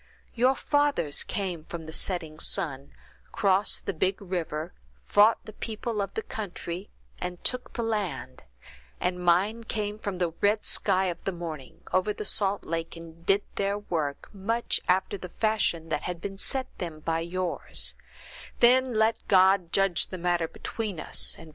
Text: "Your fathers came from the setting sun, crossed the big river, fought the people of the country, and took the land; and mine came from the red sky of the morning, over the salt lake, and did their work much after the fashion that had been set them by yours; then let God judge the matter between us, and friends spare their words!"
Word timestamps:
"Your 0.33 0.55
fathers 0.55 1.23
came 1.23 1.63
from 1.65 1.85
the 1.85 1.93
setting 1.93 2.39
sun, 2.39 2.89
crossed 3.31 3.85
the 3.85 3.93
big 3.93 4.19
river, 4.19 4.73
fought 5.05 5.45
the 5.45 5.53
people 5.53 6.01
of 6.01 6.11
the 6.15 6.23
country, 6.23 6.89
and 7.19 7.43
took 7.43 7.73
the 7.73 7.83
land; 7.83 8.41
and 8.99 9.23
mine 9.23 9.63
came 9.63 9.99
from 9.99 10.17
the 10.17 10.31
red 10.41 10.65
sky 10.65 11.05
of 11.05 11.23
the 11.23 11.31
morning, 11.31 11.83
over 11.93 12.13
the 12.13 12.25
salt 12.25 12.63
lake, 12.63 12.95
and 12.95 13.27
did 13.27 13.43
their 13.57 13.77
work 13.77 14.27
much 14.33 14.81
after 14.89 15.19
the 15.19 15.29
fashion 15.29 15.89
that 15.89 16.01
had 16.01 16.19
been 16.19 16.39
set 16.39 16.75
them 16.79 17.01
by 17.01 17.19
yours; 17.19 17.93
then 18.59 18.95
let 18.95 19.19
God 19.27 19.71
judge 19.71 20.07
the 20.07 20.17
matter 20.17 20.47
between 20.47 20.99
us, 20.99 21.03
and 21.03 21.03
friends 21.03 21.13
spare 21.13 21.35
their 21.35 21.45
words!" 21.45 21.49